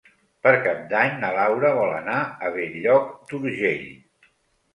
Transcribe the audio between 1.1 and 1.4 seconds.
na